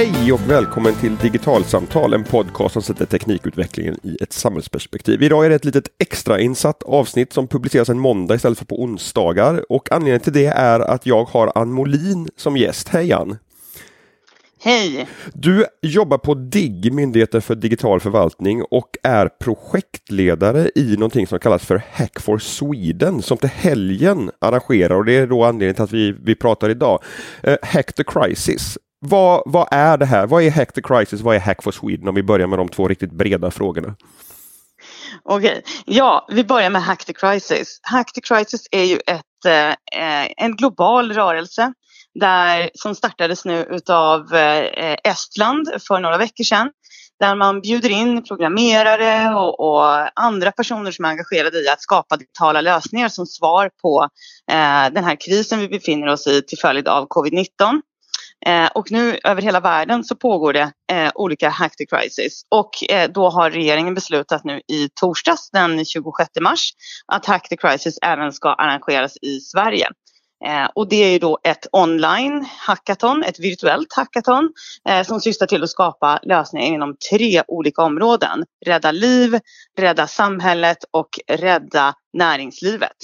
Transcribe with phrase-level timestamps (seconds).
[0.00, 5.22] Hej och välkommen till Digitalsamtal, en podcast som sätter teknikutvecklingen i ett samhällsperspektiv.
[5.22, 9.72] Idag är det ett litet extrainsatt avsnitt som publiceras en måndag istället för på onsdagar
[9.72, 12.88] och anledningen till det är att jag har Ann Molin som gäst.
[12.88, 13.38] Hej Ann!
[14.62, 15.08] Hej!
[15.32, 21.66] Du jobbar på DIGG, Myndigheten för digital förvaltning och är projektledare i någonting som kallas
[21.66, 25.92] för Hack for Sweden som till helgen arrangerar och det är då anledningen till att
[25.92, 27.02] vi, vi pratar idag.
[27.48, 28.78] Uh, Hack the Crisis.
[29.00, 30.26] Vad, vad är det här?
[30.26, 31.20] Vad är Hack the Crisis?
[31.20, 32.08] Vad är Hack for Sweden?
[32.08, 33.96] Om vi börjar med de två riktigt breda frågorna.
[35.22, 37.80] Okej, ja, vi börjar med Hack the Crisis.
[37.82, 41.72] Hack the Crisis är ju ett, eh, en global rörelse
[42.14, 46.70] där, som startades nu utav eh, Estland för några veckor sedan.
[47.20, 52.16] Där man bjuder in programmerare och, och, andra personer som är engagerade i att skapa
[52.16, 54.08] digitala lösningar som svar på
[54.50, 57.80] eh, den här krisen vi befinner oss i till följd av covid-19.
[58.46, 62.90] Eh, och nu över hela världen så pågår det eh, olika Hack the Crisis och
[62.90, 66.70] eh, då har regeringen beslutat nu i torsdags den 26 mars
[67.06, 69.86] att Hack the Crisis även ska arrangeras i Sverige.
[70.46, 74.52] Eh, och det är ju då ett online hackathon, ett virtuellt hackathon
[74.88, 78.44] eh, som syftar till att skapa lösningar inom tre olika områden.
[78.66, 79.38] Rädda liv,
[79.78, 82.96] rädda samhället och rädda näringslivet.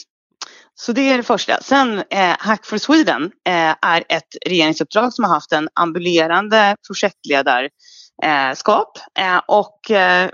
[0.79, 1.63] Så det är det första.
[1.63, 8.99] Sen eh, Hack for Sweden eh, är ett regeringsuppdrag som har haft en ambulerande projektledarskap
[9.19, 10.31] eh, och eh,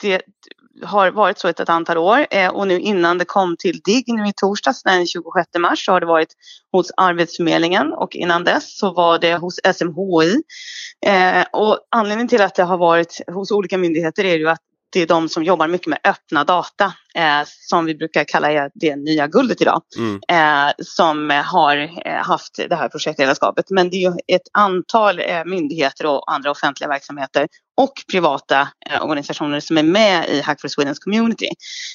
[0.00, 0.22] det
[0.84, 4.08] har varit så ett, ett antal år eh, och nu innan det kom till DIGG
[4.08, 6.32] nu i torsdags den 26 mars så har det varit
[6.72, 10.42] hos Arbetsförmedlingen och innan dess så var det hos SMHI.
[11.06, 15.00] Eh, och anledningen till att det har varit hos olika myndigheter är ju att det
[15.00, 19.26] är de som jobbar mycket med öppna data eh, som vi brukar kalla det nya
[19.26, 19.82] guldet idag.
[19.98, 20.20] Mm.
[20.28, 23.64] Eh, som har eh, haft det här projektledarskapet.
[23.70, 29.04] Men det är ju ett antal eh, myndigheter och andra offentliga verksamheter och privata eh,
[29.04, 31.48] organisationer som är med i Hack for Swedens community.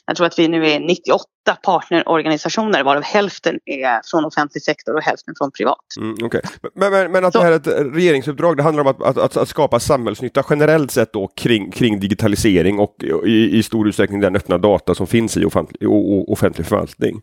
[0.05, 1.25] Jag tror att vi nu är 98
[1.63, 5.77] partnerorganisationer varav hälften är från offentlig sektor och hälften från privat.
[5.99, 6.41] Mm, okay.
[6.75, 7.39] men, men, men, att Så.
[7.39, 10.91] det här är ett regeringsuppdrag, det handlar om att, att, att, att skapa samhällsnytta generellt
[10.91, 12.95] sett då kring, kring digitalisering och
[13.25, 15.89] i, i stor utsträckning den öppna data som finns i offentlig,
[16.27, 17.22] offentlig förvaltning.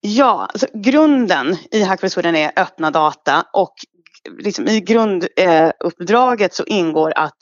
[0.00, 3.74] Ja, alltså grunden i Hackford Sweden är öppna data och
[4.38, 7.36] liksom i grunduppdraget eh, så ingår att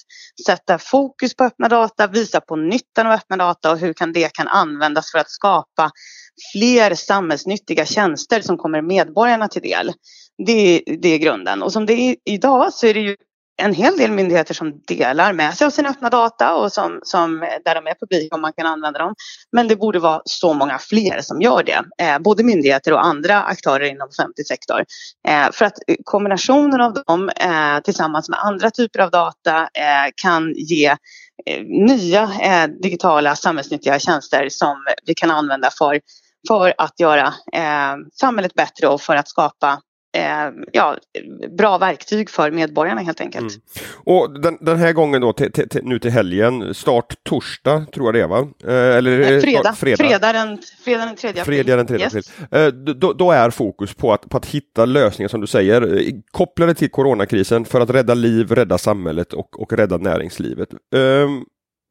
[0.46, 4.32] sätta fokus på öppna data, visa på nyttan av öppna data och hur kan det
[4.32, 5.90] kan användas för att skapa
[6.52, 9.92] fler samhällsnyttiga tjänster som kommer medborgarna till del.
[10.46, 11.62] Det, det är grunden.
[11.62, 13.16] Och som det är idag så är det ju
[13.62, 17.42] en hel del myndigheter som delar med sig av sina öppna data och som, som,
[17.42, 19.14] eh, där de är publika och man kan använda dem.
[19.52, 21.82] Men det borde vara så många fler som gör det.
[22.04, 24.84] Eh, både myndigheter och andra aktörer inom offentlig sektor.
[25.28, 30.10] Eh, för att eh, kombinationen av dem eh, tillsammans med andra typer av data eh,
[30.22, 30.86] kan ge
[31.46, 36.00] eh, nya eh, digitala samhällsnyttiga tjänster som vi kan använda för,
[36.48, 39.80] för att göra eh, samhället bättre och för att skapa
[40.72, 40.96] ja,
[41.58, 43.54] bra verktyg för medborgarna helt enkelt.
[43.54, 43.60] Mm.
[44.04, 48.14] Och den, den, här gången då till, till, nu till helgen, start torsdag tror jag
[48.14, 48.48] det är va?
[48.64, 49.72] Eh, eller eh, fredag.
[49.72, 49.96] fredag.
[49.96, 51.44] Fredag, den, fredag den 3 april.
[51.44, 52.06] Fredag den 3 yes.
[52.06, 52.24] april.
[52.50, 56.12] Eh, då, då, är fokus på att, på att hitta lösningar som du säger eh,
[56.30, 60.68] kopplade till coronakrisen för att rädda liv, rädda samhället och, och rädda näringslivet.
[60.94, 61.44] Ehm,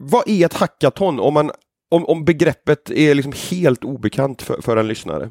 [0.03, 1.51] vad är ett hackathon om, man,
[1.91, 5.29] om, om begreppet är liksom helt obekant för, för en lyssnare?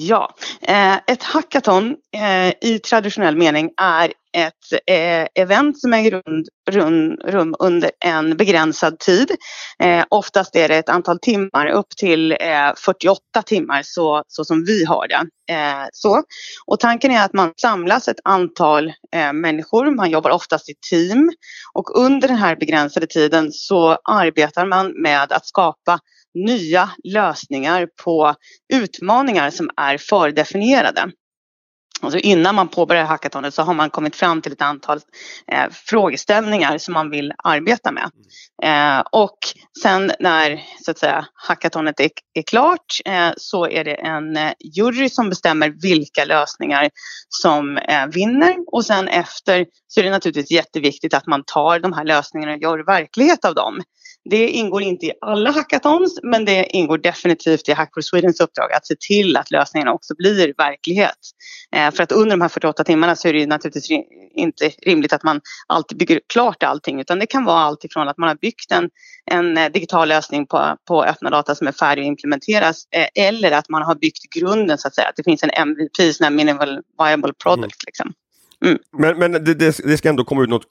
[0.00, 6.22] Ja, eh, ett hackathon eh, i traditionell mening är ett eh, event som äger
[7.30, 9.30] rum, under en begränsad tid.
[10.08, 12.36] Oftast är det ett antal timmar, upp till
[12.84, 15.26] 48 timmar så, så som vi har det.
[15.92, 16.22] Så.
[16.66, 18.92] Och tanken är att man samlas ett antal
[19.32, 21.30] människor, man jobbar oftast i team
[21.74, 25.98] och under den här begränsade tiden så arbetar man med att skapa
[26.34, 28.34] nya lösningar på
[28.72, 31.12] utmaningar som är fördefinierade.
[32.00, 35.00] Alltså innan man påbörjar hackathonet så har man kommit fram till ett antal
[35.52, 38.10] eh, frågeställningar som man vill arbeta med.
[38.62, 39.38] Eh, och
[39.82, 44.52] sen när så att säga, hackathonet är, är klart eh, så är det en eh,
[44.76, 46.90] jury som bestämmer vilka lösningar
[47.28, 51.92] som eh, vinner och sen efter så är det naturligtvis jätteviktigt att man tar de
[51.92, 53.82] här lösningarna och gör verklighet av dem.
[54.30, 58.72] Det ingår inte i alla hackathons men det ingår definitivt i Hack for Swedens uppdrag
[58.72, 61.18] att se till att lösningarna också blir verklighet.
[61.76, 63.90] Eh, för att under de här 48 timmarna så är det naturligtvis
[64.34, 68.18] inte rimligt att man alltid bygger klart allting utan det kan vara allt ifrån att
[68.18, 68.90] man har byggt en,
[69.30, 73.52] en eh, digital lösning på, på öppna data som är färdig att implementeras eh, eller
[73.52, 75.08] att man har byggt grunden så att säga.
[75.08, 77.58] Att det finns en MVP, en minimal viable product.
[77.58, 77.86] Mm.
[77.86, 78.12] Liksom.
[78.64, 78.78] Mm.
[78.92, 80.66] Men, men det, det, ska ändå komma ut något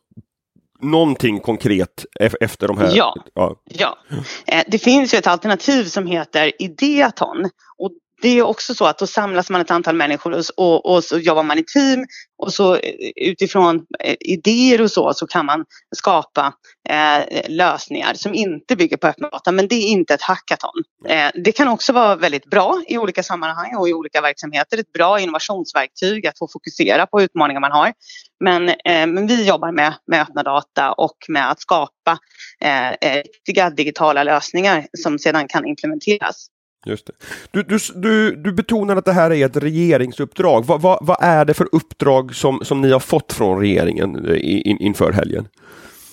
[0.81, 2.05] någonting konkret
[2.39, 2.95] efter de här?
[2.95, 3.55] Ja, ja.
[3.63, 3.97] ja.
[4.45, 7.91] Eh, det finns ju ett alternativ som heter Ideaton och
[8.21, 11.17] det är också så att då samlas man ett antal människor och, och, och, så
[11.17, 12.05] jobbar man i team
[12.37, 15.65] och så eh, utifrån eh, idéer och så så kan man
[15.95, 16.53] skapa
[16.89, 20.83] eh, lösningar som inte bygger på öppna data men det är inte ett hackathon.
[21.07, 24.77] Eh, det kan också vara väldigt bra i olika sammanhang och i olika verksamheter.
[24.77, 27.93] Ett bra innovationsverktyg att få fokusera på utmaningar man har.
[28.39, 32.17] Men, eh, men vi jobbar med, med öppna data och med att skapa
[32.61, 36.47] eh, eh riktiga digitala lösningar som sedan kan implementeras.
[36.85, 37.13] Just det.
[37.51, 40.65] Du, du, du, du betonar att det här är ett regeringsuppdrag.
[40.65, 44.37] Vad, vad, vad är det för uppdrag som, som ni har fått från regeringen eh,
[44.41, 45.47] in, inför helgen?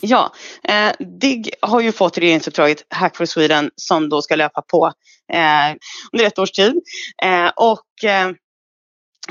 [0.00, 0.32] Ja,
[0.68, 4.92] eh, DIGG har ju fått regeringsuppdraget Hack for Sweden som då ska löpa på
[5.32, 5.76] eh,
[6.12, 6.74] under ett års tid.
[7.22, 8.28] Eh, och eh,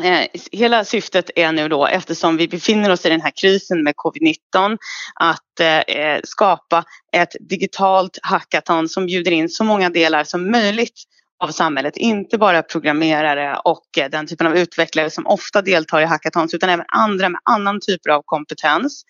[0.03, 3.93] eh hela syftet är nu då, eftersom vi befinner oss i den här krisen med
[3.95, 4.77] covid-19,
[5.15, 11.03] att eh, skapa ett digitalt hackathon som bjuder in så många delar som möjligt
[11.43, 11.97] av samhället.
[11.97, 16.69] Inte bara programmerare och eh, den typen av utvecklare som ofta deltar i hackathons utan
[16.69, 19.03] även andra med annan typ av kompetens.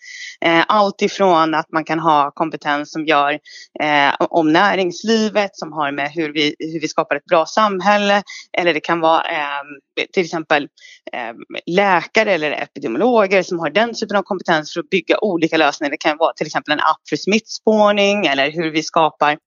[0.44, 3.32] Eh, allt ifrån att man kan ha kompetens som gör
[3.80, 8.22] eh, om näringslivet, som har med hur vi, hur vi skapar ett bra samhälle.
[8.58, 9.66] Eller det kan vara ehm,
[10.12, 10.68] till exempel
[11.12, 11.36] ehm,
[11.66, 15.90] läkare eller epidemiologer som har den typen av kompetens för att bygga olika lösningar.
[15.90, 19.38] Det kan vara till exempel en app för smittspårning eller hur vi skapar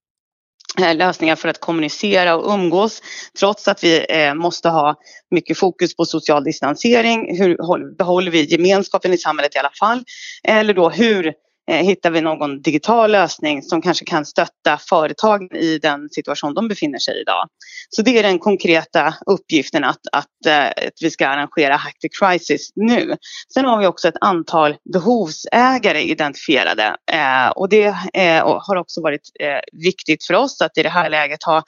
[0.79, 3.01] Eh, lösningar för att kommunicera och umgås
[3.39, 4.95] trots att vi eh, måste ha
[5.31, 7.37] mycket fokus på social distansering.
[7.39, 10.03] Hur behåller vi gemenskapen i samhället i alla fall?
[10.43, 15.55] Eller då hur Eh, Eh, hittar vi någon digital lösning som kanske kan stötta företagen
[15.55, 17.47] i den situation de befinner sig i idag.
[17.89, 22.09] Så det är den konkreta uppgiften att, att, eh, att vi ska arrangera Hack the
[22.09, 23.15] Crisis nu.
[23.53, 29.31] Sen har vi också ett antal behovsägare identifierade eh, och det eh, har också varit
[29.39, 31.63] eh, viktigt för oss att i det här läget ha,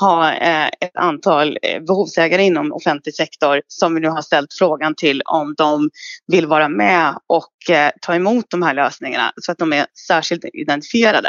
[0.00, 4.94] ha eh, ett antal eh, behovsägare inom offentlig sektor som vi nu har ställt frågan
[4.94, 5.90] till om de
[6.26, 7.50] vill vara med och
[8.00, 11.28] ta emot de här lösningarna så att de är särskilt identifierade.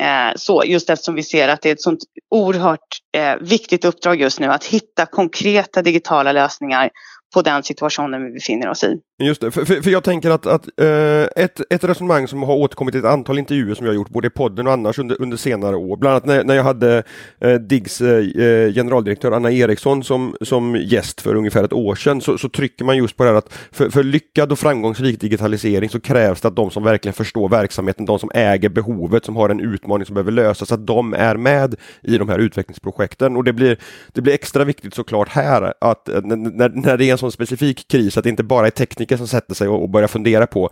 [0.00, 2.00] Eh, så just eftersom vi ser att det är ett sånt
[2.30, 6.90] oerhört eh, viktigt uppdrag just nu att hitta konkreta digitala lösningar
[7.34, 9.00] på den situationen vi befinner oss i.
[9.18, 12.54] Just det, för, för, för jag tänker att, att uh, ett, ett resonemang som har
[12.54, 15.36] återkommit i ett antal intervjuer som jag gjort både i podden och annars under, under
[15.36, 17.02] senare år, bland annat när, när jag hade
[17.44, 22.38] uh, Diggs uh, generaldirektör Anna Eriksson som, som gäst för ungefär ett år sedan, så,
[22.38, 26.00] så trycker man just på det här att för, för lyckad och framgångsrik digitalisering så
[26.00, 29.60] krävs det att de som verkligen förstår verksamheten, de som äger behovet, som har en
[29.60, 33.36] utmaning som behöver lösas, att de är med i de här utvecklingsprojekten.
[33.36, 33.78] Och det blir,
[34.12, 38.18] det blir extra viktigt såklart här att när, när det är en sån specifik kris,
[38.18, 38.70] att det inte bara är
[39.04, 40.70] tekniker som sätter sig och, och börjar fundera på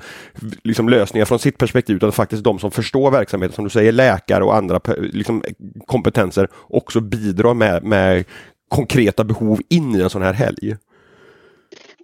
[0.65, 4.45] liksom, lösningar från sitt perspektiv, utan faktiskt de som förstår verksamheten, som du säger, läkare
[4.45, 5.43] och andra liksom,
[5.87, 8.25] kompetenser, också bidrar med, med
[8.69, 10.77] konkreta behov in i en sån här helg.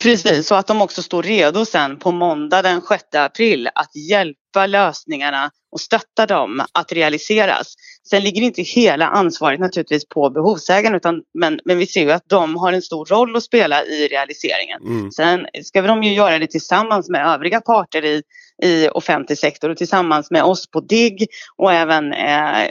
[0.02, 4.66] Precis, så att de också står redo sen på måndag den 6 april att hjälpa
[4.66, 7.74] lösningarna och stötta dem att realiseras.
[8.10, 12.28] Sen ligger inte hela ansvaret naturligtvis på behovsägaren utan, men, men vi ser ju att
[12.28, 14.82] de har en stor roll att spela i realiseringen.
[14.82, 15.12] Mm.
[15.12, 18.22] Sen ska de ju göra det tillsammans med övriga parter i,
[18.62, 22.70] i offentlig sektor och tillsammans med oss på DIGG och även eh,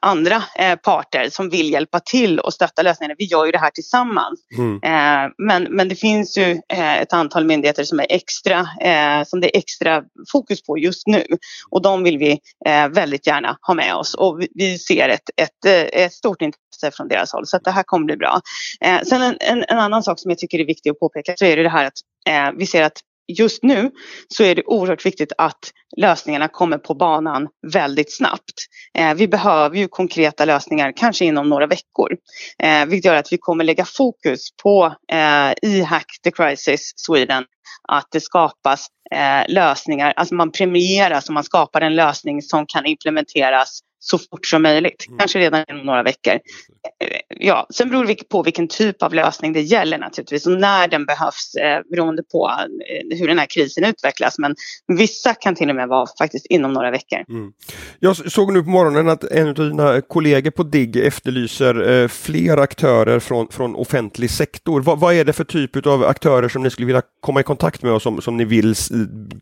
[0.00, 3.14] andra eh, parter som vill hjälpa till och stötta lösningarna.
[3.18, 4.40] Vi gör ju det här tillsammans.
[4.58, 4.74] Mm.
[4.82, 9.40] Eh, men, men det finns ju eh, ett antal myndigheter som, är extra, eh, som
[9.40, 10.02] det är extra
[10.32, 11.26] fokus på just nu
[11.70, 15.30] och de vill vi eh, väldigt gärna ha med oss och vi, vi ser ett,
[15.36, 18.40] ett, ett stort intresse från deras håll så att det här kommer bli bra.
[19.06, 21.56] sen en, en, en, annan sak som jag tycker är viktig att påpeka så är
[21.56, 23.90] det det här att vi ser att just nu
[24.28, 28.54] så är det oerhört viktigt att lösningarna kommer på banan väldigt snabbt.
[28.98, 32.16] Eh, vi behöver ju konkreta lösningar, kanske inom några veckor.
[32.62, 37.44] Eh, vilket gör att vi kommer lägga fokus på eh, i Hack the Crisis Sweden
[37.88, 42.86] att det skapas eh, lösningar, alltså man premieras och man skapar en lösning som kan
[42.86, 45.18] implementeras så fort som möjligt, mm.
[45.18, 46.32] kanske redan inom några veckor.
[46.32, 46.40] Eh,
[47.28, 51.06] ja, sen beror det på vilken typ av lösning det gäller naturligtvis och när den
[51.06, 54.38] behövs eh, beroende på eh, hur den här krisen utvecklas.
[54.38, 54.54] Men
[54.86, 57.18] vissa kan till och med vara faktiskt inom några veckor.
[57.28, 57.52] Mm.
[57.98, 62.56] Jag såg nu på morgonen att en av dina kollegor på DIGG efterlyser eh, fler
[62.56, 64.80] aktörer från, från offentlig sektor.
[64.80, 67.82] Va, vad är det för typ av aktörer som ni skulle vilja komma i kontakt
[67.82, 68.74] med och som, som ni vill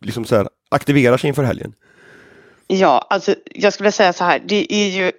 [0.00, 1.74] liksom så här, aktivera sig inför helgen?
[2.66, 5.12] Ja, alltså jag skulle säga så här, det är ju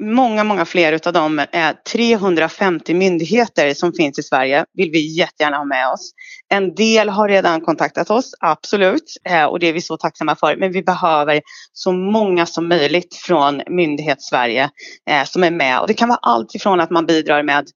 [0.00, 1.46] många, många fler utav de
[1.92, 6.12] 350 myndigheter som finns i Sverige vill vi jättegärna ha med oss.
[6.48, 10.56] En del har redan kontaktat oss, absolut, eh, och det är vi så tacksamma för.
[10.56, 11.40] Men vi behöver
[11.72, 14.70] så många som möjligt från myndighets-Sverige
[15.10, 15.80] eh, som är med.
[15.80, 17.66] Och det kan vara allt ifrån att man bidrar med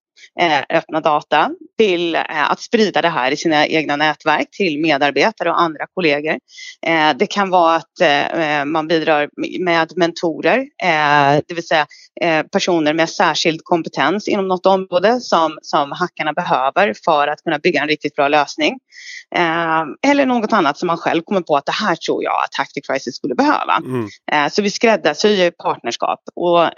[0.70, 5.60] öppna data till eh, att sprida det här i sina egna nätverk till medarbetare och
[5.60, 6.38] andra kollegor.
[6.86, 9.28] Eh, det kan vara att eh, man bidrar
[9.64, 11.86] med mentorer, eh, det vill säga
[12.20, 17.58] eh, personer med särskild kompetens inom något område som, som hackarna behöver för att kunna
[17.58, 18.78] bygga en riktigt bra lösning.
[20.06, 22.68] eller något annat som man själv kommer på att det här tror jag att Hack
[22.88, 23.76] Crisis skulle behöva.
[23.76, 24.50] Mm.
[24.50, 26.70] så vi skräddarsyr partnerskap och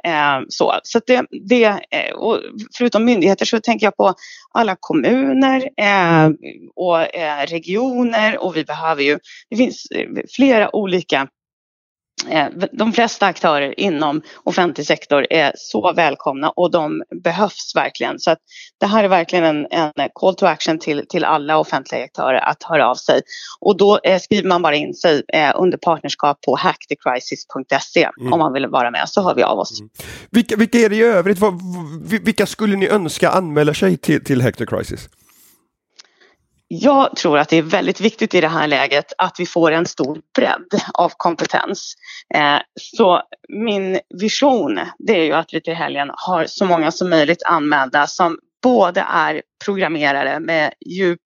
[0.49, 0.81] så.
[0.83, 1.81] så det, det,
[2.15, 2.39] och
[2.79, 4.15] förutom myndigheter så tänker jag på
[4.53, 6.31] alla kommuner eh,
[6.77, 9.19] och eh, regioner och vi behöver ju,
[9.51, 11.29] det finns eh, flera olika
[12.73, 18.19] de flesta aktörer inom offentlig sektor är så välkomna och de behövs verkligen.
[18.19, 18.39] Så att
[18.81, 22.63] det här är verkligen en, en call to action till, till alla offentliga aktörer att
[22.63, 23.21] höra av sig.
[23.61, 28.33] Och då eh, skriver man bara in sig eh, under partnerskap på hackthecrisis.se mm.
[28.33, 29.81] om man vill vara med så hör vi av oss.
[29.81, 29.91] Mm.
[30.31, 31.39] Vilka, vilka är det i övrigt?
[32.23, 35.09] Vilka skulle ni önska anmäla sig till, till Hack the Crisis?
[36.71, 39.87] Jag tror att det är väldigt viktigt i det här läget att vi får en
[39.87, 41.95] stor bredd av kompetens.
[42.35, 47.11] Eh, så min vision det är ju att vi till helgen har så många som
[47.11, 51.21] möjligt anmälda som både är programmerare med djup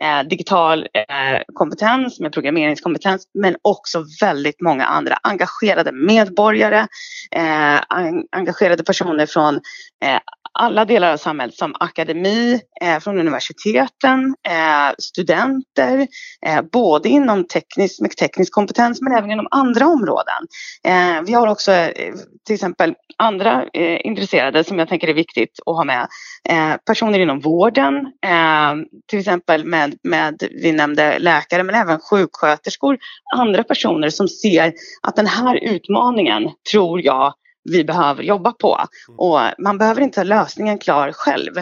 [0.00, 6.86] eh, digital eh, kompetens, med programmeringskompetens men också väldigt många andra engagerade medborgare,
[8.32, 9.60] engagerade personer från
[10.52, 16.06] alla delar av samhället som akademi, eh, från universiteten, eh, studenter,
[16.46, 20.46] eh, både inom teknisk, med teknisk kompetens men även inom andra områden.
[20.84, 22.14] Eh, vi har också eh,
[22.46, 26.08] till exempel andra eh, intresserade som jag tänker är viktigt att ha med.
[26.48, 27.94] Eh, personer inom vården,
[28.26, 28.74] eh,
[29.08, 32.98] till exempel med, med, vi nämnde läkare men även sjuksköterskor,
[33.36, 37.34] andra personer som ser att den här utmaningen tror jag
[37.68, 38.74] vi behöver jobba på.
[39.08, 39.18] Mm.
[39.18, 41.58] Och man behöver inte ha lösningen klar själv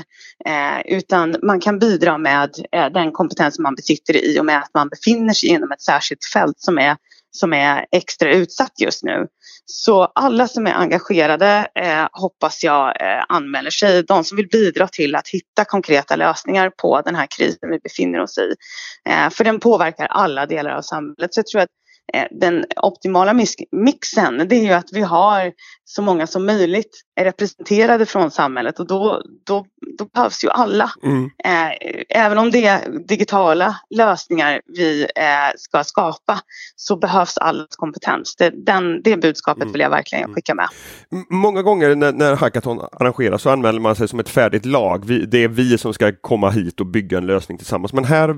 [0.46, 4.74] eh, utan man kan bidra med eh, den kompetens man besitter i och med att
[4.74, 6.96] man befinner sig inom ett särskilt fält som är,
[7.30, 9.26] som är extra utsatt just nu.
[9.68, 14.02] Så alla som är engagerade eh, hoppas jag eh, anmäler sig.
[14.02, 18.20] De som vill bidra till att hitta konkreta lösningar på den här krisen vi befinner
[18.20, 18.54] oss i.
[19.08, 21.34] Eh, för den påverkar alla delar av samhället.
[21.34, 21.68] Så jag tror att
[22.30, 23.34] den optimala
[23.72, 25.52] mixen det är ju att vi har
[25.88, 29.66] så många som möjligt representerade från samhället och då, då,
[29.98, 30.90] då behövs ju alla.
[31.02, 31.24] Mm.
[31.24, 31.72] Eh,
[32.08, 36.40] även om det är digitala lösningar vi eh, ska skapa
[36.76, 38.36] så behövs allas kompetens.
[38.36, 39.72] Det, den, det budskapet mm.
[39.72, 40.34] vill jag verkligen mm.
[40.34, 40.68] skicka med.
[41.30, 45.04] Många gånger när, när hackathon arrangeras så anmäler man sig som ett färdigt lag.
[45.06, 47.92] Vi, det är vi som ska komma hit och bygga en lösning tillsammans.
[47.92, 48.28] Men här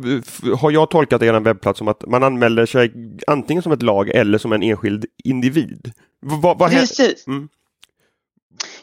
[0.57, 2.93] har jag tolkat er webbplats som att man anmäler sig
[3.27, 5.93] antingen som ett lag eller som en enskild individ.
[6.27, 7.27] V vad Precis.
[7.27, 7.49] Mm.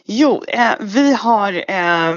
[0.04, 2.16] Jo, eh, vi har eh,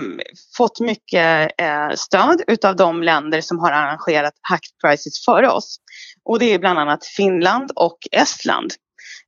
[0.58, 5.78] fått mycket eh, stöd utav de länder som har arrangerat Hack Crisis före oss.
[6.24, 8.74] Och det är bland annat Finland och Estland.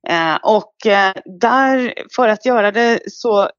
[0.10, 3.50] Eh, och eh, där, för att göra det så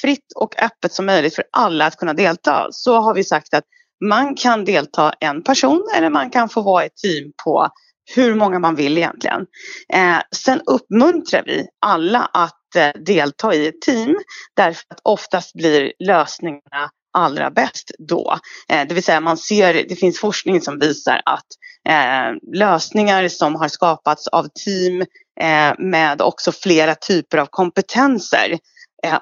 [0.00, 3.64] fritt och öppet som möjligt för alla att kunna delta så har vi sagt att
[4.04, 7.68] man kan delta en person eller man kan få vara ett team på
[8.14, 9.46] hur många man vill egentligen.
[9.92, 14.16] Eh, sen uppmuntrar vi alla att eh, delta i ett team
[14.56, 18.38] därför att oftast blir lösningarna allra bäst då.
[18.68, 21.46] Eh, det vill säga man ser, det finns forskning som visar att
[21.88, 25.00] eh, lösningar som har skapats av team
[25.40, 28.58] eh, med också flera typer av kompetenser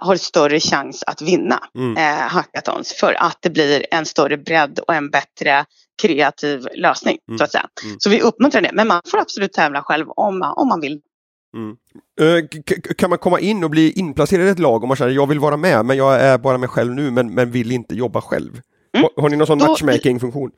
[0.00, 1.96] har större chans att vinna mm.
[2.28, 5.64] hackathons för att det blir en större bredd och en bättre
[6.02, 7.18] kreativ lösning.
[7.28, 7.38] Mm.
[7.38, 7.68] Så att säga.
[7.84, 7.96] Mm.
[7.98, 11.00] Så vi uppmuntrar det, men man får absolut tävla själv om, om man vill.
[11.56, 11.76] Mm.
[12.20, 12.48] Uh,
[12.96, 15.38] kan man komma in och bli inplacerad i ett lag om man känner jag vill
[15.38, 18.60] vara med men jag är bara mig själv nu men, men vill inte jobba själv?
[18.96, 19.08] Mm.
[19.16, 20.50] Har, har, ni någon sån matchmaking-funktion?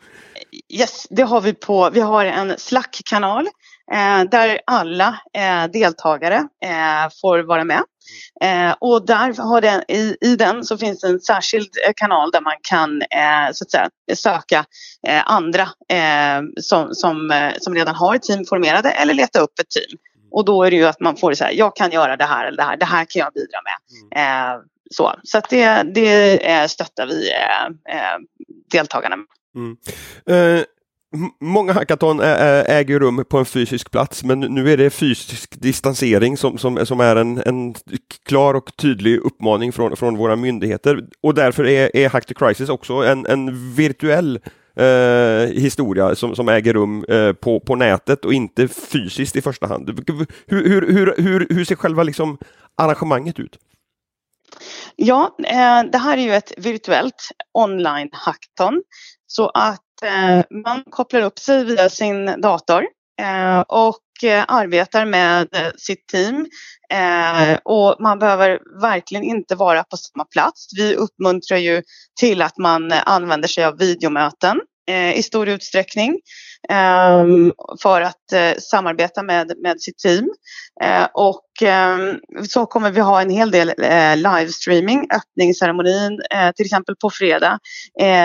[0.68, 3.46] Yes, det har vi på, vi har en Slack-kanal
[3.92, 7.82] eh, där alla eh, deltagare eh, får vara med.
[8.40, 12.40] Eh, och där har den, i, i den så finns en särskild eh, kanal där
[12.40, 14.64] man kan eh, så att säga, söka
[15.08, 19.58] eh, andra eh, som, som, eh, som redan har ett team formerade eller leta upp
[19.60, 19.98] ett team.
[20.30, 22.56] Och då är det ju att man får säga, jag kan göra det här eller
[22.56, 23.76] det här, det här kan jag bidra med.
[24.22, 24.60] Mm.
[24.90, 27.30] så så att det, det stöttar vi
[28.70, 29.26] deltagarna med.
[29.56, 30.64] Mm.
[31.40, 36.58] Många hackathon äger rum på en fysisk plats men nu är det fysisk distansering som,
[36.58, 37.74] som, som är en, en
[38.26, 42.68] klar och tydlig uppmaning från, från våra myndigheter och därför är, är Hack the Crisis
[42.68, 44.40] också en, en virtuell
[44.78, 49.66] eh, historia som, som äger rum eh, på, på nätet och inte fysiskt i första
[49.66, 50.04] hand.
[50.06, 52.38] Hur, hur, hur, hur, hur ser själva liksom
[52.76, 53.58] arrangemanget ut?
[54.96, 58.82] Ja, eh, det här är ju ett virtuellt online hackathon
[59.26, 62.84] så att Eh, man kopplar upp sig via sin dator
[63.20, 66.46] eh, och eh, arbetar med eh, sitt team
[67.64, 70.66] och man behöver verkligen inte vara på samma plats.
[70.76, 71.82] Vi uppmuntrar ju
[72.20, 74.60] till att man använder sig av videomöten
[75.14, 76.18] i stor utsträckning
[76.68, 77.52] ehm,
[77.82, 80.30] för att eh, samarbeta med, med sitt team.
[80.82, 82.16] Eh, och ehm,
[82.48, 85.06] så kommer vi ha en hel del eh, livestreaming.
[85.14, 86.20] Öppningsceremonin
[86.56, 87.58] till exempel på fredag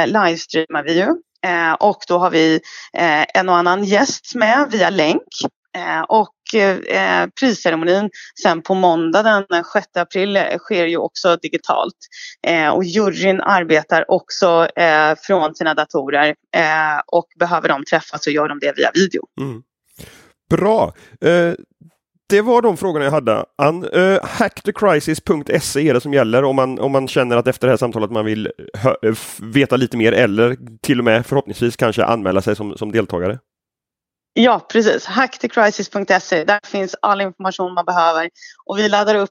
[0.05, 1.07] livestreamar vi ju.
[1.43, 2.59] Eh, och då har vi
[2.97, 5.27] eh, en och annan gäst med via länk.
[5.77, 8.09] Eh, och eh, prisceremonin
[8.43, 11.97] sen på måndag den 6 april sker ju också digitalt.
[12.47, 18.31] Eh, och juryn arbetar också eh, från sina datorer eh, och behöver de träffas så
[18.31, 19.23] gör de det via video.
[19.41, 19.63] Mm.
[20.49, 20.93] Bra!
[22.33, 23.45] Det var de frågorna jag hade.
[23.57, 27.67] An, eh, uh, hackthecrisis.se är det som gäller om man, om man känner att efter
[27.67, 28.49] det här samtalet man vill
[28.83, 33.39] eh, veta lite mer eller till och med förhoppningsvis kanske anmäla sig som, som deltagare.
[34.35, 35.05] Ja, precis.
[35.05, 36.43] Hackthecrisis.se.
[36.43, 38.29] Där finns all information man behöver.
[38.65, 39.29] Och vi laddar upp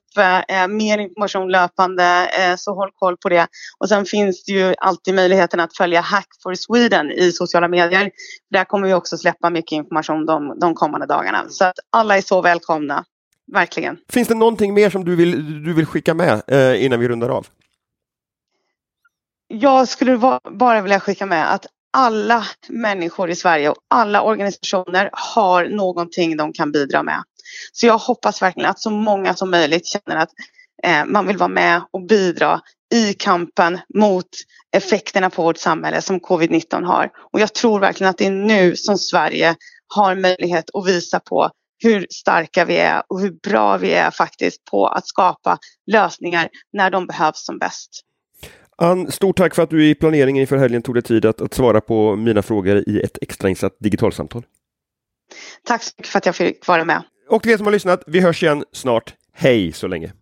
[0.49, 3.47] eh, mer information löpande, eh, så håll koll på det.
[3.79, 8.11] Och sen finns det ju alltid möjligheten att följa Hack for Sweden i sociala medier.
[8.51, 11.45] Där kommer vi också släppa mycket information de, de kommande dagarna.
[11.49, 13.05] Så att alla är så välkomna.
[13.53, 13.99] Verkligen.
[14.13, 17.29] Finns det någonting mer som du vill, du vill skicka med eh, innan vi rundar
[17.29, 17.47] av?
[19.49, 20.19] Jag skulle
[20.51, 26.53] bara vilja skicka med att alla människor i Sverige och alla organisationer har någonting de
[26.53, 27.23] kan bidra med.
[27.73, 30.31] Så jag hoppas verkligen att så många som möjligt känner att
[30.83, 32.61] eh, man vill vara med och bidra
[32.95, 34.29] i kampen mot
[34.77, 37.11] effekterna på vårt samhälle som covid-19 har.
[37.33, 39.57] Och jag tror verkligen att det är nu som Sverige
[39.95, 41.51] har möjlighet att visa på
[41.83, 46.91] hur starka vi är och hur bra vi är faktiskt på att skapa lösningar när
[46.91, 48.03] de behövs som bäst.
[48.83, 51.55] Ann, stort tack för att du i planeringen inför helgen tog dig tid att, att
[51.55, 54.43] svara på mina frågor i ett extrainsatt digitalsamtal.
[55.65, 57.03] Tack så mycket för att jag fick vara med.
[57.29, 59.15] Och till er som har lyssnat, vi hörs igen snart.
[59.33, 60.13] Hej så länge!